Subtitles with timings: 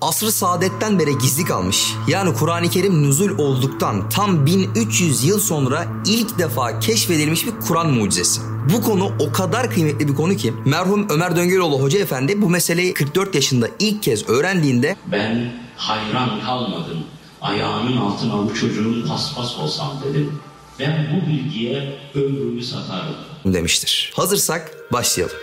[0.00, 1.92] asrı saadetten beri gizli kalmış.
[2.08, 8.40] Yani Kur'an-ı Kerim nüzul olduktan tam 1300 yıl sonra ilk defa keşfedilmiş bir Kur'an mucizesi.
[8.72, 12.94] Bu konu o kadar kıymetli bir konu ki merhum Ömer Döngüroğlu Hoca Efendi bu meseleyi
[12.94, 16.98] 44 yaşında ilk kez öğrendiğinde Ben hayran kalmadım.
[17.42, 20.32] Ayağının altına bu çocuğun paspas olsam dedim.
[20.78, 23.14] Ben bu bilgiye ömrümü satarım.
[23.44, 24.12] demiştir.
[24.16, 25.36] Hazırsak başlayalım.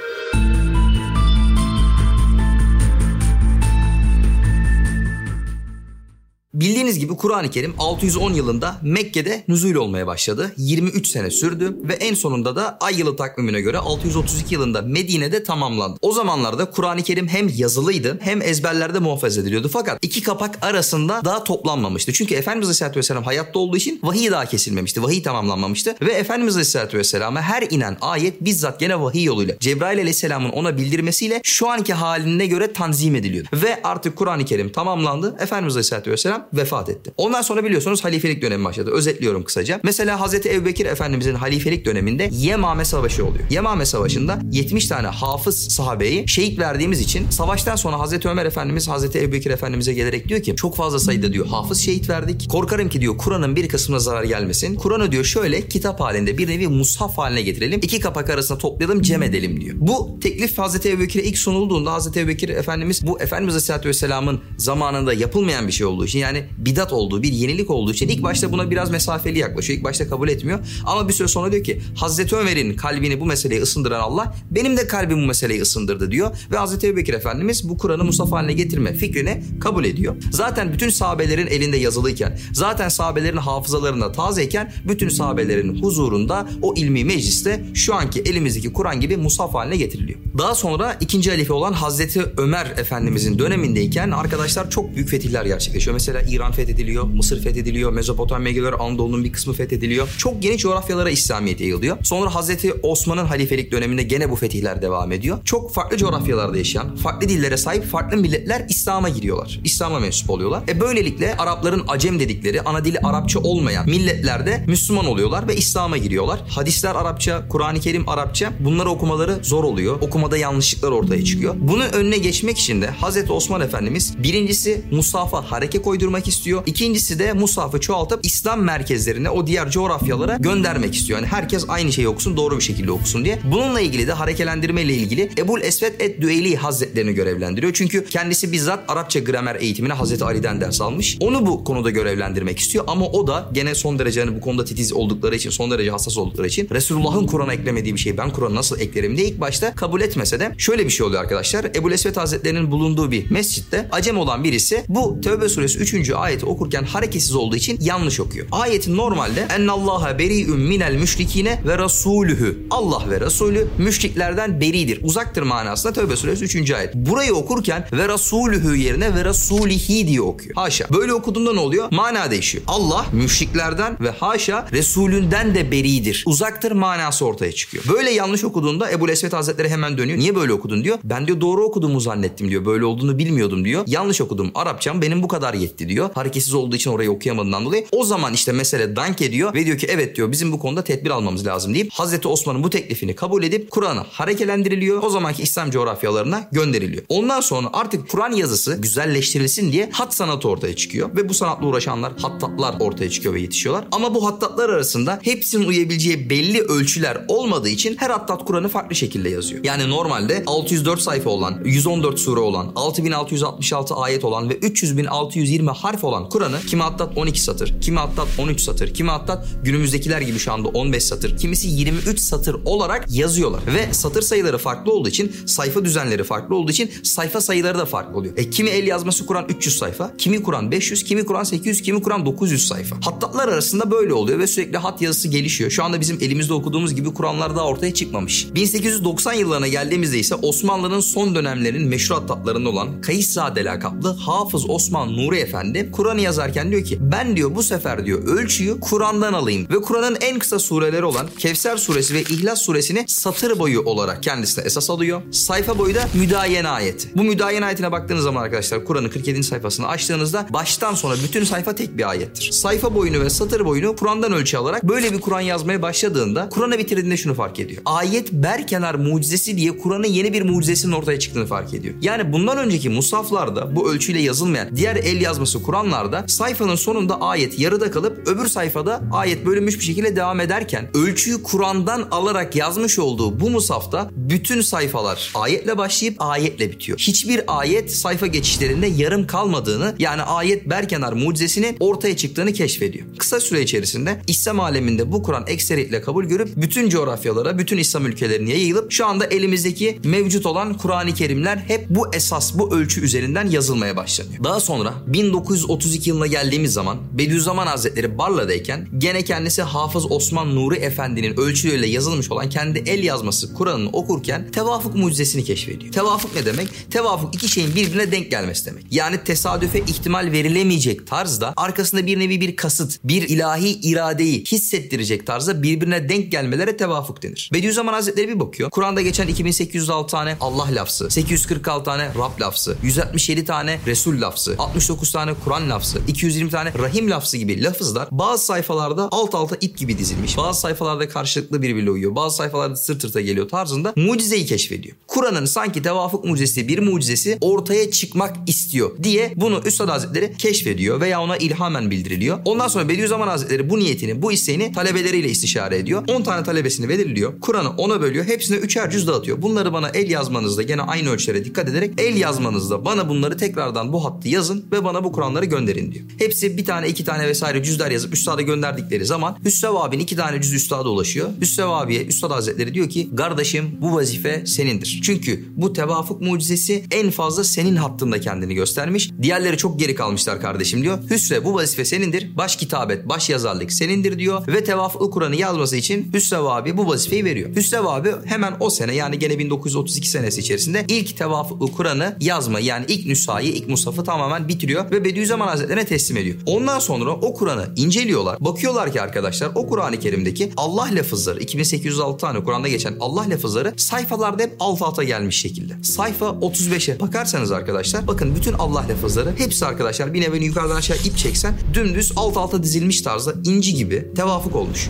[6.87, 10.53] Bildiğiniz gibi Kur'an-ı Kerim 610 yılında Mekke'de nüzul olmaya başladı.
[10.57, 15.99] 23 sene sürdü ve en sonunda da ay yılı takvimine göre 632 yılında Medine'de tamamlandı.
[16.01, 19.69] O zamanlarda Kur'an-ı Kerim hem yazılıydı hem ezberlerde muhafaza ediliyordu.
[19.73, 22.13] Fakat iki kapak arasında daha toplanmamıştı.
[22.13, 25.03] Çünkü Efendimiz Aleyhisselatü Vesselam hayatta olduğu için vahiy daha kesilmemişti.
[25.03, 25.95] Vahiy tamamlanmamıştı.
[26.01, 31.41] Ve Efendimiz Aleyhisselatü Vesselam'a her inen ayet bizzat gene vahiy yoluyla Cebrail Aleyhisselam'ın ona bildirmesiyle
[31.43, 33.49] şu anki haline göre tanzim ediliyordu.
[33.53, 35.35] Ve artık Kur'an-ı Kerim tamamlandı.
[35.39, 37.11] Efendimiz Aleyhisselatü Vesselam vefat etti.
[37.17, 38.91] Ondan sonra biliyorsunuz halifelik dönemi başladı.
[38.91, 39.79] Özetliyorum kısaca.
[39.83, 43.45] Mesela Hazreti Ebubekir Efendimizin halifelik döneminde Yemame Savaşı oluyor.
[43.49, 49.19] Yemame Savaşı'nda 70 tane hafız sahabeyi şehit verdiğimiz için savaştan sonra Hazreti Ömer Efendimiz Hazreti
[49.19, 52.49] Ebubekir Efendimiz'e gelerek diyor ki çok fazla sayıda diyor hafız şehit verdik.
[52.49, 54.75] Korkarım ki diyor Kur'an'ın bir kısmına zarar gelmesin.
[54.75, 57.79] Kur'an'ı diyor şöyle kitap halinde bir nevi mushaf haline getirelim.
[57.83, 59.75] İki kapak arasında toplayalım cem edelim diyor.
[59.79, 65.67] Bu teklif Hazreti Ebubekir'e ilk sunulduğunda Hazreti Ebubekir Efendimiz bu Efendimiz Aleyhisselatü Vesselam'ın zamanında yapılmayan
[65.67, 68.89] bir şey olduğu için yani bidat olduğu, bir yenilik olduğu için ilk başta buna biraz
[68.89, 69.79] mesafeli yaklaşıyor.
[69.79, 70.59] İlk başta kabul etmiyor.
[70.85, 74.87] Ama bir süre sonra diyor ki Hazreti Ömer'in kalbini bu meseleyi ısındıran Allah benim de
[74.87, 76.37] kalbim bu meseleyi ısındırdı diyor.
[76.51, 80.15] Ve Hazreti Ebubekir Efendimiz bu Kur'an'ı Mustafa haline getirme fikrini kabul ediyor.
[80.31, 87.65] Zaten bütün sahabelerin elinde yazılıyken, zaten sahabelerin hafızalarında tazeyken bütün sahabelerin huzurunda o ilmi mecliste
[87.73, 90.19] şu anki elimizdeki Kur'an gibi musaf haline getiriliyor.
[90.37, 95.93] Daha sonra ikinci halife olan Hazreti Ömer Efendimizin dönemindeyken arkadaşlar çok büyük fetihler gerçekleşiyor.
[95.93, 100.07] Mesela İran fethediliyor, Mısır fethediliyor, Mezopotamya geliyor, Anadolu'nun bir kısmı fethediliyor.
[100.17, 101.97] Çok geniş coğrafyalara İslamiyet yayılıyor.
[102.03, 105.37] Sonra Hazreti Osman'ın halifelik döneminde gene bu fetihler devam ediyor.
[105.45, 109.59] Çok farklı coğrafyalarda yaşayan, farklı dillere sahip farklı milletler İslam'a giriyorlar.
[109.63, 110.63] İslam'a mensup oluyorlar.
[110.67, 115.97] E böylelikle Arapların Acem dedikleri ana dili Arapça olmayan milletler de Müslüman oluyorlar ve İslam'a
[115.97, 116.39] giriyorlar.
[116.49, 118.53] Hadisler Arapça, Kur'an-ı Kerim Arapça.
[118.59, 120.01] Bunları okumaları zor oluyor.
[120.27, 121.55] Okumada yanlışlıklar ortaya çıkıyor.
[121.59, 126.63] Bunun önüne geçmek için de Hazreti Osman Efendimiz birincisi Musaf'a hareke koydurmak istiyor.
[126.65, 131.19] İkincisi de Musaf'ı çoğaltıp İslam merkezlerine o diğer coğrafyalara göndermek istiyor.
[131.19, 133.39] Yani herkes aynı şeyi okusun doğru bir şekilde okusun diye.
[133.51, 137.73] Bununla ilgili de harekelendirme ile ilgili Ebul Esved et Düeyli Hazretlerini görevlendiriyor.
[137.73, 141.17] Çünkü kendisi bizzat Arapça gramer eğitimini Hazreti Ali'den ders almış.
[141.19, 144.93] Onu bu konuda görevlendirmek istiyor ama o da gene son derece hani bu konuda titiz
[144.93, 148.79] oldukları için, son derece hassas oldukları için Resulullah'ın Kur'an'a eklemediği bir şeyi ben Kur'an'a nasıl
[148.79, 151.65] eklerim diye ilk başta kabul etmese de şöyle bir şey oluyor arkadaşlar.
[151.65, 156.09] Ebul Esved Hazretlerinin bulunduğu bir mescitte acem olan birisi bu Tevbe suresi 3.
[156.09, 158.47] ayeti okurken hareketsiz olduğu için yanlış okuyor.
[158.51, 162.67] Ayetin normalde ennallaha beri'un minel müşrikine ve rasulühü.
[162.71, 164.99] Allah ve Resulü müşriklerden beridir.
[165.03, 166.71] Uzaktır manasında Tevbe suresi 3.
[166.71, 166.95] ayet.
[166.95, 170.55] Burayı okurken ve rasulühü yerine ve rasulihi diye okuyor.
[170.55, 170.87] Haşa.
[170.93, 171.87] Böyle okuduğunda ne oluyor?
[171.91, 172.63] Mana değişiyor.
[172.67, 176.23] Allah müşriklerden ve haşa Resulünden de beridir.
[176.25, 177.83] Uzaktır manası ortaya çıkıyor.
[177.93, 180.06] Böyle yanlış okuduğunda Ebu Esvet Hazretleri hemen dönüyor.
[180.15, 180.99] Niye böyle okudun diyor.
[181.03, 182.65] Ben diyor doğru okuduğumu zannettim diyor.
[182.65, 183.83] Böyle olduğunu bilmiyordum diyor.
[183.87, 184.51] Yanlış okudum.
[184.55, 186.09] Arapçam benim bu kadar yetti diyor.
[186.15, 187.85] Hareketsiz olduğu için orayı okuyamadığından dolayı.
[187.91, 191.09] O zaman işte mesele dank ediyor ve diyor ki evet diyor bizim bu konuda tedbir
[191.09, 195.03] almamız lazım deyip Hazreti Osman'ın bu teklifini kabul edip Kur'an'ı harekelendiriliyor.
[195.03, 197.03] O zamanki İslam coğrafyalarına gönderiliyor.
[197.09, 202.13] Ondan sonra artık Kur'an yazısı güzelleştirilsin diye hat sanatı ortaya çıkıyor ve bu sanatla uğraşanlar
[202.17, 203.85] hattatlar ortaya çıkıyor ve yetişiyorlar.
[203.91, 209.29] Ama bu hattatlar arasında hepsinin uyabileceği belli ölçüler olmadığı için her hattat Kur'an'ı farklı şekilde
[209.29, 209.63] yazıyor.
[209.63, 216.29] Yani normalde 604 sayfa olan, 114 sure olan, 6666 ayet olan ve 300.620 harf olan
[216.29, 220.67] Kur'an'ı kimi hattat 12 satır, kimi hattat 13 satır, kimi hattat günümüzdekiler gibi şu anda
[220.67, 223.61] 15 satır, kimisi 23 satır olarak yazıyorlar.
[223.75, 228.17] Ve satır sayıları farklı olduğu için, sayfa düzenleri farklı olduğu için sayfa sayıları da farklı
[228.17, 228.37] oluyor.
[228.37, 232.25] E, kimi el yazması Kur'an 300 sayfa, kimi Kur'an 500, kimi Kur'an 800, kimi Kur'an
[232.25, 232.95] 900 sayfa.
[232.95, 235.71] Hattatlar arasında böyle oluyor ve sürekli hat yazısı gelişiyor.
[235.71, 238.47] Şu anda bizim elimizde okuduğumuz gibi Kur'anlar daha ortaya çıkmamış.
[238.55, 245.37] 1890 yıllarına geldiğimizde ise Osmanlı'nın son dönemlerinin meşhur hattatlarında olan Kayıssade lakaplı Hafız Osman Nuri
[245.37, 250.17] Efendi Kur'an'ı yazarken diyor ki ben diyor bu sefer diyor ölçüyü Kur'an'dan alayım ve Kur'an'ın
[250.21, 255.21] en kısa sureleri olan Kevser suresi ve İhlas suresini satır boyu olarak kendisine esas alıyor.
[255.31, 257.09] Sayfa boyu da müdayene ayeti.
[257.15, 259.43] Bu müdayene ayetine baktığınız zaman arkadaşlar Kur'an'ın 47.
[259.43, 262.51] sayfasını açtığınızda baştan sona bütün sayfa tek bir ayettir.
[262.51, 267.17] Sayfa boyunu ve satır boyunu Kur'an'dan ölçü alarak böyle bir Kur'an yazmaya başladığında Kur'an'ı bitirdiğinde
[267.17, 267.81] şunu fark ediyor.
[267.85, 271.95] Ayet berkenar mucizesi diye diye Kur'an'ın yeni bir mucizesinin ortaya çıktığını fark ediyor.
[272.01, 277.91] Yani bundan önceki musaflarda bu ölçüyle yazılmayan diğer el yazması Kur'anlarda sayfanın sonunda ayet yarıda
[277.91, 283.49] kalıp öbür sayfada ayet bölünmüş bir şekilde devam ederken ölçüyü Kur'an'dan alarak yazmış olduğu bu
[283.49, 286.99] musafta bütün sayfalar ayetle başlayıp ayetle bitiyor.
[286.99, 293.05] Hiçbir ayet sayfa geçişlerinde yarım kalmadığını yani ayet Berkenar mucizesinin ortaya çıktığını keşfediyor.
[293.17, 298.49] Kısa süre içerisinde İslam aleminde bu Kur'an ekseriyetle kabul görüp bütün coğrafyalara, bütün İslam ülkelerine
[298.49, 299.25] yayılıp şu anda
[299.57, 304.43] elimizdeki mevcut olan Kur'an-ı Kerimler hep bu esas, bu ölçü üzerinden yazılmaya başlanıyor.
[304.43, 311.37] Daha sonra 1932 yılına geldiğimiz zaman Bediüzzaman Hazretleri Barla'dayken gene kendisi Hafız Osman Nuri Efendi'nin
[311.37, 315.93] ölçüleriyle yazılmış olan kendi el yazması Kur'an'ını okurken tevafuk mucizesini keşfediyor.
[315.93, 316.67] Tevafuk ne demek?
[316.91, 318.83] Tevafuk iki şeyin birbirine denk gelmesi demek.
[318.91, 325.63] Yani tesadüfe ihtimal verilemeyecek tarzda arkasında bir nevi bir kasıt, bir ilahi iradeyi hissettirecek tarzda
[325.63, 327.49] birbirine denk gelmelere tevafuk denir.
[327.53, 328.69] Bediüzzaman Hazretleri bir bakıyor.
[328.69, 335.11] Kur'an'da geçen 2806 tane Allah lafzı, 846 tane Rab lafzı, 167 tane Resul lafzı, 69
[335.11, 339.97] tane Kur'an lafzı, 220 tane Rahim lafzı gibi lafızlar bazı sayfalarda alt alta ip gibi
[339.97, 340.37] dizilmiş.
[340.37, 342.15] Bazı sayfalarda karşılıklı birbiriyle uyuyor.
[342.15, 344.95] Bazı sayfalarda sırt sırta geliyor tarzında mucizeyi keşfediyor.
[345.07, 351.21] Kur'an'ın sanki tevafuk mucizesi bir mucizesi ortaya çıkmak istiyor diye bunu Üstad Hazretleri keşfediyor veya
[351.21, 352.39] ona ilhamen bildiriliyor.
[352.45, 356.03] Ondan sonra Bediüzzaman Hazretleri bu niyetini, bu isteğini talebeleriyle istişare ediyor.
[356.07, 357.39] 10 tane talebesini belirliyor.
[357.41, 358.25] Kur'an'ı ona bölüyor.
[358.25, 359.36] Hepsine üçer cüz dağıtıyor.
[359.41, 364.05] Bunları bana el yazmanızda gene aynı ölçülere dikkat ederek el yazmanızda bana bunları tekrardan bu
[364.05, 366.05] hattı yazın ve bana bu Kur'anları gönderin diyor.
[366.17, 370.41] Hepsi bir tane iki tane vesaire cüzler yazıp üstada gönderdikleri zaman Hüsrev abinin iki tane
[370.41, 371.29] cüz üstada ulaşıyor.
[371.41, 374.99] Hüsrev abiye Üstad Hazretleri diyor ki kardeşim bu vazife senindir.
[375.03, 379.11] Çünkü bu tevafuk mucizesi en fazla senin hattında kendini göstermiş.
[379.21, 380.99] Diğerleri çok geri kalmışlar kardeşim diyor.
[381.09, 382.37] Hüsrev bu vazife senindir.
[382.37, 384.47] Baş kitabet, baş yazarlık senindir diyor.
[384.47, 387.55] Ve tevafuk Kur'an'ı yazması için Hüsrev abi bu vazifeyi veriyor.
[387.55, 392.85] Hüsrev abi hemen o sene yani gene 1932 senesi içerisinde ilk tevafuk Kur'an'ı yazma yani
[392.87, 396.35] ilk nüshayı, ilk musafı tamamen bitiriyor ve Bediüzzaman Hazretleri'ne teslim ediyor.
[396.45, 398.37] Ondan sonra o Kur'an'ı inceliyorlar.
[398.39, 404.43] Bakıyorlar ki arkadaşlar o Kur'an-ı Kerim'deki Allah lafızları 2806 tane Kur'an'da geçen Allah lafızları sayfalarda
[404.43, 405.73] hep alt alta gelmiş şekilde.
[405.83, 411.17] Sayfa 35'e bakarsanız arkadaşlar bakın bütün Allah lafızları hepsi arkadaşlar bir nevi yukarıdan aşağı ip
[411.17, 414.89] çeksen dümdüz alt alta dizilmiş tarzda inci gibi tevafuk olmuş.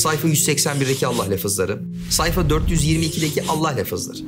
[0.00, 1.78] Sayfa 181'deki Allah lafızları.
[2.10, 4.18] Sayfa 422'deki Allah lafızları.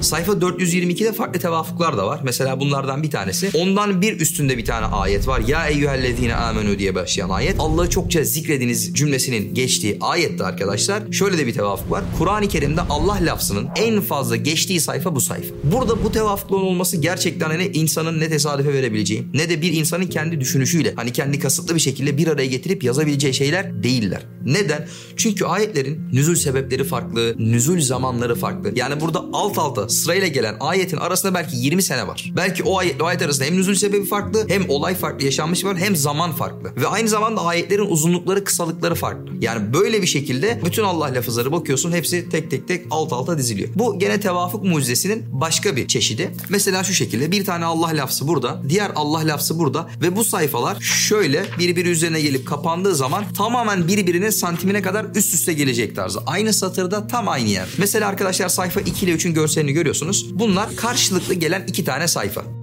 [0.00, 2.20] Sayfa 422'de farklı tevafuklar da var.
[2.24, 3.50] Mesela bunlardan bir tanesi.
[3.54, 5.40] Ondan bir üstünde bir tane ayet var.
[5.40, 7.56] Ya eyyühellezine amenü diye başlayan ayet.
[7.58, 11.12] Allah'ı çokça zikrediniz cümlesinin geçtiği ayette arkadaşlar.
[11.12, 12.04] Şöyle de bir tevafuk var.
[12.18, 15.54] Kur'an-ı Kerim'de Allah lafzının en fazla geçtiği sayfa bu sayfa.
[15.64, 20.40] Burada bu tevafukların olması gerçekten ne insanın ne tesadüfe verebileceği ne de bir insanın kendi
[20.40, 24.22] düşünüşüyle hani kendi kasıtlı bir şekilde bir araya getirip yazabileceği şeyler değiller.
[24.44, 24.88] Neden?
[25.16, 28.72] Çünkü ayetlerin nüzul sebepleri farklı, nüzul zamanları farklı.
[28.74, 32.32] Yani burada alt alta sırayla gelen ayetin arasında belki 20 sene var.
[32.36, 35.76] Belki o ayet, o ayet arasında hem nüzul sebebi farklı, hem olay farklı yaşanmış var,
[35.76, 36.76] hem zaman farklı.
[36.76, 39.32] Ve aynı zamanda ayetlerin uzunlukları, kısalıkları farklı.
[39.40, 43.68] Yani böyle bir şekilde bütün Allah lafızları bakıyorsun hepsi tek tek tek alt alta diziliyor.
[43.74, 46.30] Bu gene tevafuk mucizesinin başka bir çeşidi.
[46.48, 50.80] Mesela şu şekilde bir tane Allah lafzı burada, diğer Allah lafzı burada ve bu sayfalar
[50.80, 56.20] şöyle birbiri üzerine gelip kapandığı zaman tamamen birbirinin santimine kadar üst üste gelecek tarzı.
[56.26, 57.68] Aynı satırda tam aynı yer.
[57.78, 60.38] Mesela arkadaşlar sayfa 2 ile 3'ün görselini görüyorsunuz.
[60.38, 62.55] Bunlar karşılıklı gelen iki tane sayfa.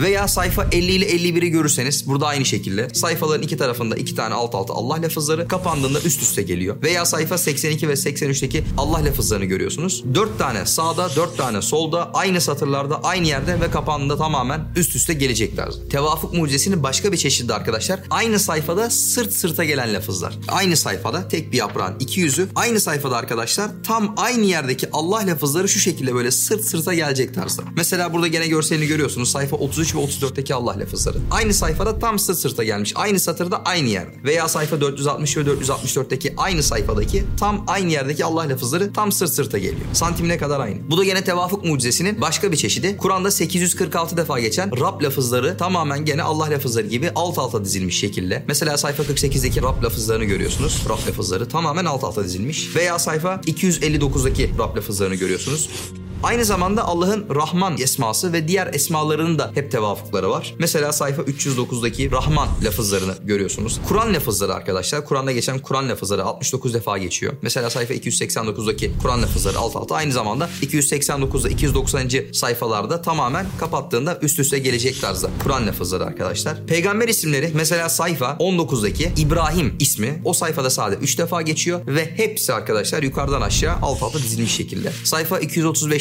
[0.00, 4.54] Veya sayfa 50 ile 51'i görürseniz burada aynı şekilde sayfaların iki tarafında iki tane alt
[4.54, 6.82] alta Allah lafızları kapandığında üst üste geliyor.
[6.82, 10.04] Veya sayfa 82 ve 83'teki Allah lafızlarını görüyorsunuz.
[10.14, 15.14] 4 tane sağda 4 tane solda aynı satırlarda aynı yerde ve kapandığında tamamen üst üste
[15.14, 15.72] gelecekler.
[15.90, 18.00] Tevafuk mucizesinin başka bir çeşidi arkadaşlar.
[18.10, 20.38] Aynı sayfada sırt sırta gelen lafızlar.
[20.48, 22.48] Aynı sayfada tek bir yaprağın iki yüzü.
[22.54, 27.62] Aynı sayfada arkadaşlar tam aynı yerdeki Allah lafızları şu şekilde böyle sırt sırta gelecek tarzda.
[27.76, 29.30] Mesela burada gene görselini görüyorsunuz.
[29.30, 31.18] Sayfa 33 ve 34'teki Allah lafızları.
[31.30, 32.92] Aynı sayfada tam sırt sırta gelmiş.
[32.96, 34.24] Aynı satırda aynı yerde.
[34.24, 39.58] Veya sayfa 460 ve 464'teki aynı sayfadaki tam aynı yerdeki Allah lafızları tam sırt sırta
[39.58, 39.86] geliyor.
[39.92, 40.90] Santimine kadar aynı.
[40.90, 42.96] Bu da gene tevafuk mucizesinin başka bir çeşidi.
[42.96, 48.44] Kur'an'da 846 defa geçen Rab lafızları tamamen gene Allah lafızları gibi alt alta dizilmiş şekilde.
[48.48, 50.82] Mesela sayfa 48'deki Rab lafızlarını görüyorsunuz.
[50.88, 52.76] Rab lafızları tamamen alt alta dizilmiş.
[52.76, 55.70] Veya sayfa 259'daki Rab lafızlarını görüyorsunuz.
[56.22, 60.54] Aynı zamanda Allah'ın Rahman esması ve diğer esmalarının da hep tevafukları var.
[60.58, 63.80] Mesela sayfa 309'daki Rahman lafızlarını görüyorsunuz.
[63.88, 65.04] Kur'an lafızları arkadaşlar.
[65.04, 67.32] Kur'an'da geçen Kur'an lafızları 69 defa geçiyor.
[67.42, 72.08] Mesela sayfa 289'daki Kur'an lafızları alt alta aynı zamanda 289'da 290.
[72.32, 76.66] sayfalarda tamamen kapattığında üst üste gelecek tarzda Kur'an lafızları arkadaşlar.
[76.66, 82.52] Peygamber isimleri mesela sayfa 19'daki İbrahim ismi o sayfada sadece 3 defa geçiyor ve hepsi
[82.52, 84.92] arkadaşlar yukarıdan aşağı alt alta dizilmiş şekilde.
[85.04, 85.38] Sayfa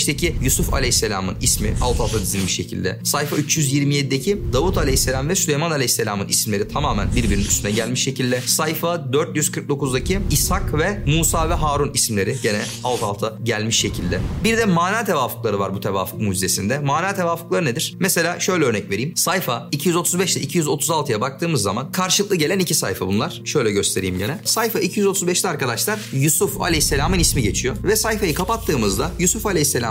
[0.05, 2.99] 235'teki Yusuf Aleyhisselam'ın ismi alt alta dizilmiş şekilde.
[3.03, 8.41] Sayfa 327'deki Davut Aleyhisselam ve Süleyman Aleyhisselam'ın isimleri tamamen birbirinin üstüne gelmiş şekilde.
[8.41, 14.19] Sayfa 449'daki İshak ve Musa ve Harun isimleri gene alt alta gelmiş şekilde.
[14.43, 16.79] Bir de mana tevafukları var bu tevafuk mucizesinde.
[16.79, 17.95] Mana tevafukları nedir?
[17.99, 19.15] Mesela şöyle örnek vereyim.
[19.15, 23.41] Sayfa 235 ile 236'ya baktığımız zaman karşılıklı gelen iki sayfa bunlar.
[23.45, 24.39] Şöyle göstereyim gene.
[24.45, 27.75] Sayfa 235'te arkadaşlar Yusuf Aleyhisselam'ın ismi geçiyor.
[27.83, 29.45] Ve sayfayı kapattığımızda Yusuf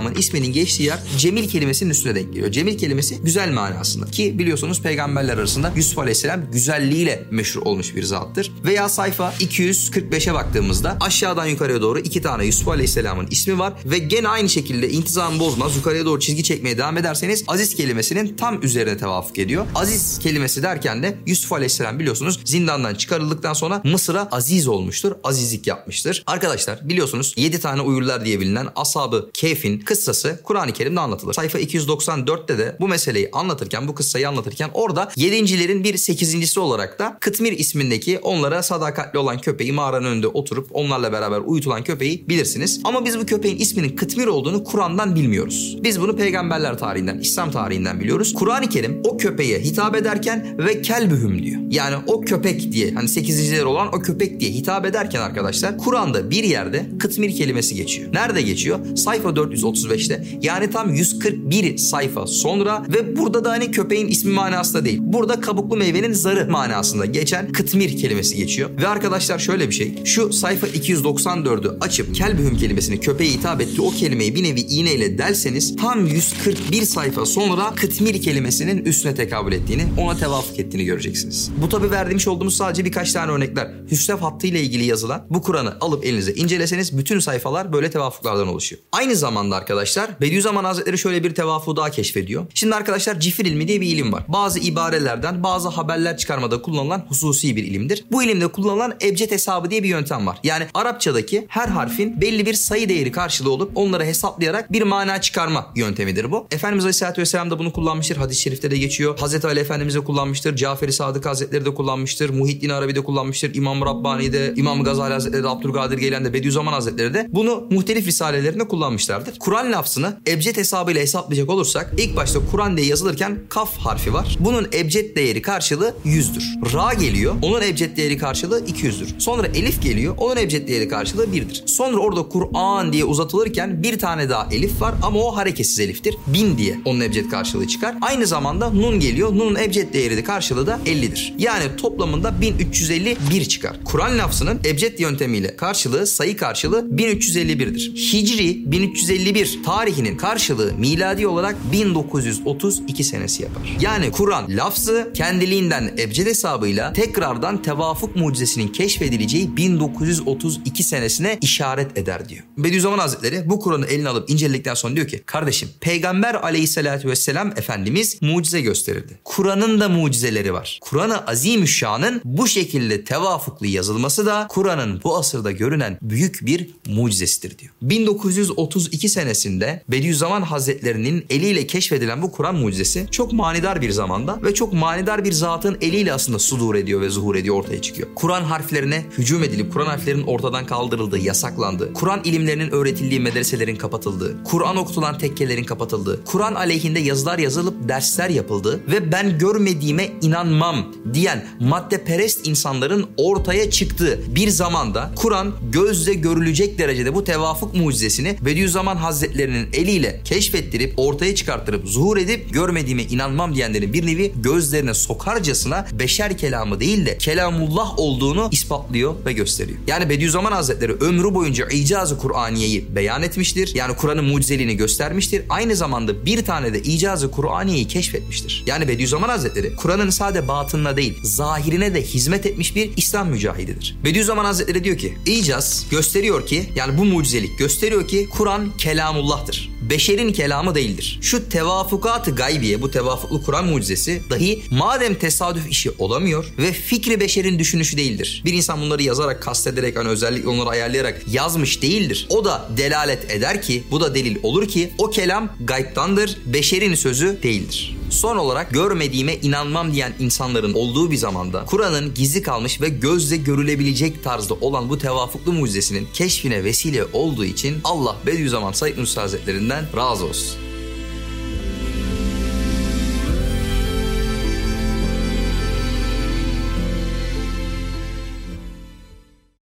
[0.05, 2.53] Aleyhisselam'ın isminin geçtiği yer Cemil kelimesinin üstüne denk geliyor.
[2.53, 4.07] Cemil kelimesi güzel manasında.
[4.07, 8.53] Ki biliyorsunuz peygamberler arasında Yusuf Aleyhisselam güzelliğiyle meşhur olmuş bir zattır.
[8.65, 13.73] Veya sayfa 245'e baktığımızda aşağıdan yukarıya doğru iki tane Yusuf Aleyhisselam'ın ismi var.
[13.85, 15.77] Ve gene aynı şekilde intizam bozmaz.
[15.77, 19.67] Yukarıya doğru çizgi çekmeye devam ederseniz Aziz kelimesinin tam üzerine tevafuk ediyor.
[19.75, 25.13] Aziz kelimesi derken de Yusuf Aleyhisselam biliyorsunuz zindandan çıkarıldıktan sonra Mısır'a aziz olmuştur.
[25.25, 26.23] Azizlik yapmıştır.
[26.27, 31.35] Arkadaşlar biliyorsunuz 7 tane uyurlar diye bilinen Ashab-ı Keyf'in kıssası Kur'an-ı Kerim'de anlatılır.
[31.35, 37.17] Sayfa 294'te de bu meseleyi anlatırken, bu kıssayı anlatırken orada yedincilerin bir sekizincisi olarak da
[37.21, 42.81] Kıtmir ismindeki onlara sadakatli olan köpeği mağaranın önünde oturup onlarla beraber uyutulan köpeği bilirsiniz.
[42.85, 45.79] Ama biz bu köpeğin isminin Kıtmir olduğunu Kur'an'dan bilmiyoruz.
[45.83, 48.35] Biz bunu peygamberler tarihinden, İslam tarihinden biliyoruz.
[48.35, 51.61] Kur'an-ı Kerim o köpeğe hitap ederken ve kelbühüm diyor.
[51.71, 56.45] Yani o köpek diye hani sekizinciler olan o köpek diye hitap ederken arkadaşlar Kur'an'da bir
[56.45, 58.13] yerde Kıtmir kelimesi geçiyor.
[58.13, 58.97] Nerede geçiyor?
[58.97, 59.37] Sayfa
[59.85, 60.25] 435'te.
[60.43, 64.99] Yani tam 141 sayfa sonra ve burada da hani köpeğin ismi manasında değil.
[65.03, 68.71] Burada kabuklu meyvenin zarı manasında geçen Kıtmir kelimesi geçiyor.
[68.83, 70.05] Ve arkadaşlar şöyle bir şey.
[70.05, 75.77] Şu sayfa 294'ü açıp kelbühüm kelimesini köpeğe hitap ettiği o kelimeyi bir nevi iğneyle delseniz
[75.77, 81.51] tam 141 sayfa sonra Kıtmir kelimesinin üstüne tekabül ettiğini, ona tevafuk ettiğini göreceksiniz.
[81.63, 83.71] Bu tabi verdiğimiz olduğumuz sadece birkaç tane örnekler.
[83.91, 88.83] Hüsrev hattı ile ilgili yazılan bu Kur'an'ı alıp elinize inceleseniz bütün sayfalar böyle tevafuklardan oluşuyor.
[88.93, 89.74] Aynı zamanda arkadaşlar
[90.21, 92.47] Bediüzzaman Hazretleri şöyle bir tevafuğu daha keşfediyor.
[92.55, 94.25] Şimdi arkadaşlar cifir ilmi diye bir ilim var.
[94.29, 98.05] Bazı ibarelerden bazı haberler çıkarmada kullanılan hususi bir ilimdir.
[98.13, 100.39] Bu ilimde kullanılan ebced hesabı diye bir yöntem var.
[100.45, 105.73] Yani Arapçadaki her harfin belli bir sayı değeri karşılığı olup onları hesaplayarak bir mana çıkarma
[105.77, 106.47] yöntemidir bu.
[106.51, 108.17] Efendimiz Aleyhisselatü Vesselam da bunu kullanmıştır.
[108.17, 109.19] Hadis-i şerifte de geçiyor.
[109.19, 110.57] Hazreti Ali Efendimiz de kullanmıştır.
[110.57, 112.31] Cafer-i Sadık Hazretleri de kullanmıştır.
[112.31, 113.55] Muhittin Arabi de kullanmıştır.
[113.55, 118.07] İmam Rabbani de, İmam Gazali Hazretleri de, Abdülkadir Geylen de, Bediüzzaman Hazretleri de bunu muhtelif
[118.07, 119.39] risalelerinde kullanmışlardır.
[119.39, 124.37] Kur'an lafzını ebced hesabıyla hesaplayacak olursak ilk başta Kur'an diye yazılırken kaf harfi var.
[124.41, 126.73] Bunun ebced değeri karşılığı 100'dür.
[126.75, 127.35] Ra geliyor.
[127.43, 129.21] Onun ebced değeri karşılığı 200'dür.
[129.21, 130.15] Sonra elif geliyor.
[130.19, 131.63] Onun ebced değeri karşılığı 1'dir.
[131.67, 136.17] Sonra orada Kur'an diye uzatılırken bir tane daha elif var ama o hareketsiz eliftir.
[136.27, 137.95] 1000 diye onun ebced karşılığı çıkar.
[138.01, 139.33] Aynı zamanda nun geliyor.
[139.33, 141.35] Nun'un ebced değeri de karşılığı da 50'dir.
[141.39, 143.77] Yani toplamında 1351 çıkar.
[143.85, 148.13] Kur'an lafzının ebced yöntemiyle karşılığı sayı karşılığı 1351'dir.
[148.13, 153.77] Hicri 1351 tarihinin karşılığı miladi olarak 1932 senesi yapar.
[153.81, 162.43] Yani Kur'an lafzı kendiliğinden ebced hesabıyla tekrardan tevafuk mucizesinin keşfedileceği 1932 senesine işaret eder diyor.
[162.59, 168.23] Bediüzzaman Hazretleri bu Kur'an'ı eline alıp inceledikten sonra diyor ki kardeşim peygamber aleyhissalatü vesselam efendimiz
[168.23, 169.19] mucize gösterirdi.
[169.25, 170.79] Kur'an'ın da mucizeleri var.
[170.83, 177.73] Kur'an-ı Azimüşşan'ın bu şekilde tevafuklu yazılması da Kur'an'ın bu asırda görünen büyük bir mucizesidir diyor.
[177.83, 179.09] 1932
[179.45, 185.25] senesinde Bediüzzaman Hazretlerinin eliyle keşfedilen bu Kur'an mucizesi çok manidar bir zamanda ve çok manidar
[185.25, 188.09] bir zatın eliyle aslında sudur ediyor ve zuhur ediyor ortaya çıkıyor.
[188.15, 194.77] Kur'an harflerine hücum edilip Kur'an harflerinin ortadan kaldırıldığı, yasaklandığı, Kur'an ilimlerinin öğretildiği medreselerin kapatıldığı, Kur'an
[194.77, 202.47] okutulan tekkelerin kapatıldığı, Kur'an aleyhinde yazılar yazılıp dersler yapıldığı ve ben görmediğime inanmam diyen maddeperest
[202.47, 210.21] insanların ortaya çıktığı bir zamanda Kur'an gözle görülecek derecede bu tevafuk mucizesini Bediüzzaman Hazretlerinin eliyle
[210.25, 217.07] keşfettirip ortaya çıkarttırıp zuhur edip görmediğime inanmam diyenlerin bir nevi gözlerine sokarcasına beşer kelamı değil
[217.07, 219.79] de kelamullah olduğunu ispatlıyor ve gösteriyor.
[219.87, 223.75] Yani Bediüzzaman Hazretleri ömrü boyunca icazı Kur'aniyeyi beyan etmiştir.
[223.75, 225.43] Yani Kur'an'ın mucizeliğini göstermiştir.
[225.49, 228.65] Aynı zamanda bir tane de icazı Kur'aniyeyi keşfetmiştir.
[228.67, 233.97] Yani Bediüzzaman Hazretleri Kur'an'ın sade batınına değil zahirine de hizmet etmiş bir İslam mücahididir.
[234.05, 238.73] Bediüzzaman Hazretleri diyor ki icaz gösteriyor ki yani bu mucizelik gösteriyor ki Kur'an
[239.15, 239.71] kelamullah'tır.
[239.91, 241.19] Beşerin kelamı değildir.
[241.23, 247.59] Şu tevafukat-ı gaybiye, bu tevafuklu Kur'an mucizesi dahi madem tesadüf işi olamıyor ve fikri beşerin
[247.59, 248.43] düşünüşü değildir.
[248.45, 252.27] Bir insan bunları yazarak, kastederek, hani özellikle onları ayarlayarak yazmış değildir.
[252.31, 257.39] O da delalet eder ki, bu da delil olur ki o kelam gaybtandır, beşerin sözü
[257.43, 257.97] değildir.
[258.15, 264.25] Son olarak görmediğime inanmam diyen insanların olduğu bir zamanda Kur'an'ın gizli kalmış ve gözle görülebilecek
[264.25, 270.25] tarzda olan bu tevafuklu mucizesinin keşfine vesile olduğu için Allah Bediüzzaman Said Nursi Hazretlerinden razı
[270.25, 270.64] olsun.